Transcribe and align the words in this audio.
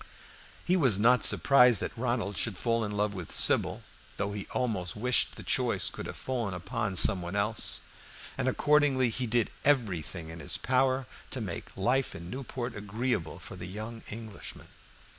He 0.65 0.75
was 0.75 0.97
not 0.97 1.23
surprised 1.23 1.79
that 1.79 1.95
Ronald 1.95 2.35
should 2.35 2.57
fall 2.57 2.83
in 2.83 2.91
love 2.97 3.13
with 3.13 3.31
Sybil, 3.31 3.83
though 4.17 4.31
he 4.31 4.47
almost 4.47 4.95
wished 4.95 5.35
the 5.35 5.43
choice 5.43 5.91
could 5.91 6.07
have 6.07 6.17
fallen 6.17 6.55
upon 6.55 6.95
some 6.95 7.21
one 7.21 7.35
else, 7.35 7.81
and 8.35 8.47
accordingly 8.47 9.09
he 9.11 9.27
did 9.27 9.51
everything 9.63 10.29
in 10.29 10.39
his 10.39 10.57
power 10.57 11.05
to 11.29 11.39
make 11.39 11.77
life 11.77 12.15
in 12.15 12.31
Newport 12.31 12.75
agreeable 12.75 13.37
for 13.37 13.55
the 13.55 13.67
young 13.67 14.01
Englishman. 14.09 14.69